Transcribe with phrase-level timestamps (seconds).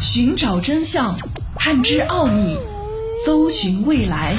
[0.00, 1.12] 寻找真相，
[1.56, 2.56] 探知奥秘，
[3.26, 4.32] 搜寻未来，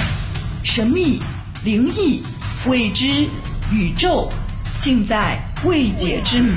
[0.63, 1.19] 神秘、
[1.65, 2.23] 灵异、
[2.65, 3.27] 未知、
[3.69, 4.29] 宇宙，
[4.79, 6.53] 尽在未解之谜。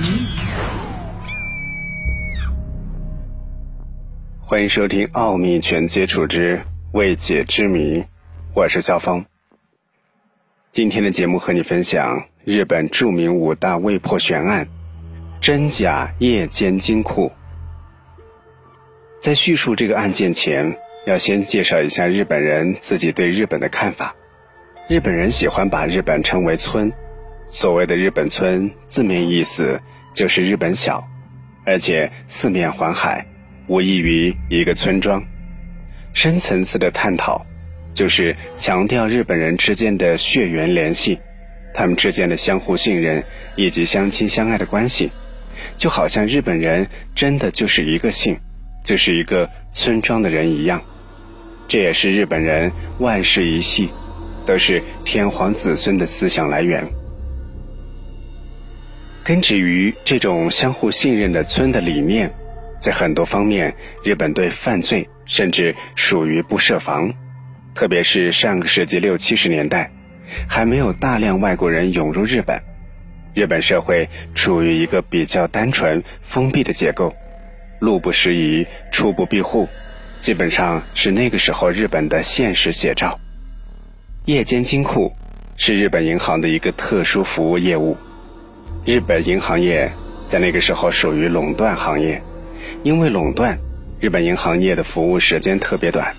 [4.40, 6.62] 欢迎收听《奥秘全接触之
[6.92, 7.98] 未解之谜》，
[8.54, 9.24] 我是肖峰。
[10.70, 14.68] 今天的节目和你分享日本著名五大未破悬案——
[15.42, 17.32] 真假夜间金库。
[19.22, 20.76] 在叙述这个案件前，
[21.06, 24.16] 要先介绍一下日本人自己对日本的看法。
[24.88, 26.92] 日本人喜欢把日本称为“村”，
[27.48, 29.80] 所谓的日本村，字面意思
[30.12, 31.06] 就是日本小，
[31.64, 33.24] 而且四面环海。
[33.68, 35.22] 无异于一个村庄。
[36.14, 37.46] 深层次的探讨，
[37.94, 41.20] 就是强调日本人之间的血缘联系，
[41.72, 43.22] 他们之间的相互信任
[43.54, 45.12] 以及相亲相爱的关系，
[45.76, 48.36] 就好像日本人真的就是一个姓，
[48.82, 50.82] 就是一个村庄的人一样。
[51.68, 53.90] 这也是日本人万世一系，
[54.44, 56.86] 都是天皇子孙的思想来源。
[59.24, 62.32] 根植于这种相互信任的村的理念。
[62.80, 67.14] 在很多方面，日本对犯罪甚至属于不设防，
[67.76, 69.88] 特别是上个世纪六七十年代，
[70.48, 72.60] 还没有大量外国人涌入日本，
[73.34, 77.14] 日本社会处于一个比较单纯封闭的结构，
[77.82, 79.68] 路不拾遗，出不闭户，
[80.20, 83.18] 基本上是那个时候日本的现实写照。
[84.24, 85.12] 夜间金库
[85.56, 87.96] 是日本银行的一个特殊服务业务，
[88.84, 89.90] 日本银行业
[90.28, 92.22] 在那个时候属于垄断行业。
[92.84, 93.58] 因为垄断，
[93.98, 96.14] 日本银行业的服务时间特别短，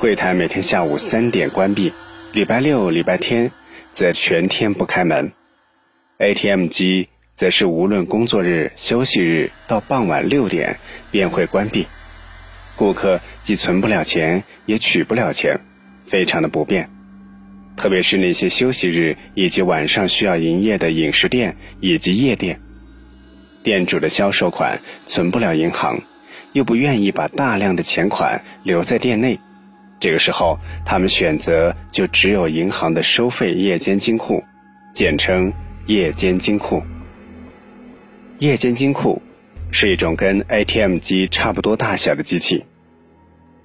[0.00, 1.92] 柜台每天下午三点关闭，
[2.32, 3.52] 礼拜六、礼拜天
[3.92, 5.32] 则全天不开门
[6.16, 7.10] ，ATM 机
[7.42, 10.78] 则是无论工作日、休息日到傍晚六点
[11.10, 11.88] 便会关闭，
[12.76, 15.58] 顾客既存不了钱，也取不了钱，
[16.06, 16.88] 非常的不便。
[17.76, 22.60] 特别是那些休息日以及晚上需要营业的饮食店以及夜店。
[23.64, 26.00] 店主的销售款存不了银行，
[26.52, 29.40] 又不愿意把大量的钱款留在店内，
[29.98, 34.44] 这个时候他们选择就只有银行的收费夜间金库，
[34.94, 35.52] 简称
[35.86, 36.80] 夜间金库。
[38.42, 39.22] 夜间金库
[39.70, 42.64] 是一种跟 ATM 机差不多大小的机器，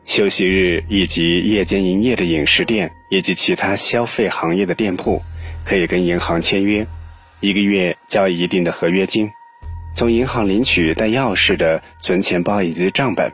[0.06, 5.24] 休息日以及夜间营业的饮食店以及其他消费行业的店铺，
[5.66, 6.86] 可以跟银行签约，
[7.40, 9.32] 一个月交一定的合约金。
[9.96, 13.34] 从银行领取带钥匙的存钱包以及账本，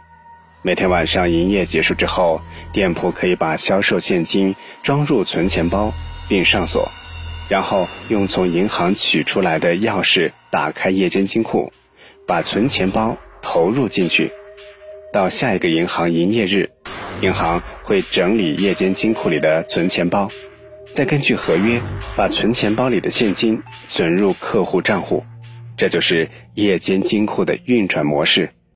[0.61, 2.39] 每天晚上营业结束之后，
[2.71, 5.91] 店铺可以把销售现金装入存钱包
[6.29, 6.89] 并上锁，
[7.49, 11.73] 然后用从银行取出来的钥匙打开夜间金库，
[12.27, 14.31] 把存钱包投入进去。
[15.11, 16.69] 到下一个银行营业日，
[17.21, 20.29] 银行会整理夜间金库里的存钱包，
[20.91, 21.81] 再根据合约
[22.15, 25.23] 把存钱包里的现金存入客户账户。
[25.75, 28.51] 这就是夜间金库的运转模式。